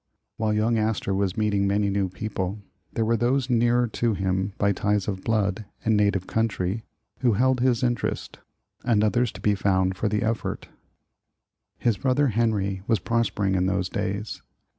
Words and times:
While 0.37 0.53
young 0.53 0.79
Astor 0.79 1.13
was 1.13 1.37
meeting 1.37 1.67
many 1.67 1.91
new 1.91 2.09
people, 2.09 2.57
there 2.91 3.05
were 3.05 3.15
those 3.15 3.51
nearer 3.51 3.85
to 3.89 4.15
him 4.15 4.53
by 4.57 4.71
ties 4.71 5.07
of 5.07 5.23
blood 5.23 5.65
and 5.85 5.95
na 5.95 6.09
tive 6.09 6.25
country, 6.25 6.81
who 7.19 7.33
held 7.33 7.59
his 7.59 7.83
interest, 7.83 8.39
and 8.83 9.03
others 9.03 9.31
to 9.33 9.41
be 9.41 9.53
found 9.53 9.95
for 9.95 10.09
the 10.09 10.23
effort. 10.23 10.63
68 10.63 10.65
New 10.65 10.71
York 10.71 10.95
a 10.95 10.97
Little 10.97 11.77
City 11.77 11.83
His 11.83 11.97
brother 12.01 12.27
Henry 12.29 12.81
was 12.87 12.97
prospering 12.99 13.53
in 13.53 13.67
these 13.67 13.89
days. 13.89 14.41